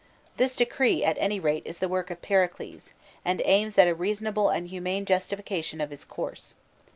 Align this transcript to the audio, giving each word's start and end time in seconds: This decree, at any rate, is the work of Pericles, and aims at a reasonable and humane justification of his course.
This 0.37 0.55
decree, 0.55 1.03
at 1.03 1.15
any 1.19 1.39
rate, 1.39 1.61
is 1.63 1.77
the 1.77 1.87
work 1.87 2.09
of 2.09 2.23
Pericles, 2.23 2.93
and 3.23 3.39
aims 3.45 3.77
at 3.77 3.87
a 3.87 3.93
reasonable 3.93 4.49
and 4.49 4.67
humane 4.69 5.05
justification 5.05 5.79
of 5.79 5.91
his 5.91 6.05
course. 6.05 6.55